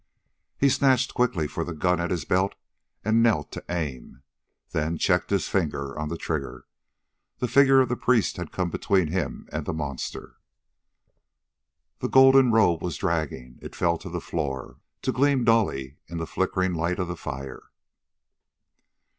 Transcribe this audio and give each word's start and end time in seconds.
He 0.57 0.67
snatched 0.67 1.13
quickly 1.13 1.47
for 1.47 1.63
the 1.63 1.75
gun 1.75 1.99
at 1.99 2.09
his 2.09 2.25
belt 2.25 2.55
and 3.05 3.21
knelt 3.21 3.51
to 3.51 3.63
aim 3.69 4.23
then 4.71 4.97
checked 4.97 5.29
his 5.29 5.47
finger 5.47 5.95
on 5.95 6.09
the 6.09 6.17
trigger. 6.17 6.65
The 7.37 7.47
figure 7.47 7.81
of 7.81 7.87
the 7.89 7.95
priest 7.95 8.37
had 8.37 8.51
come 8.51 8.71
between 8.71 9.09
him 9.09 9.47
and 9.51 9.63
the 9.67 9.73
monster. 9.75 10.37
The 11.99 12.09
golden 12.09 12.49
robe 12.51 12.81
was 12.81 12.97
dragging. 12.97 13.59
It 13.61 13.75
fell 13.75 13.99
to 13.99 14.09
the 14.09 14.19
floor, 14.21 14.79
to 15.03 15.11
gleam 15.11 15.43
dully 15.43 15.97
in 16.07 16.17
the 16.17 16.25
flickering 16.25 16.73
light 16.73 16.97
of 16.97 17.07
the 17.07 17.15
fire. 17.15 17.65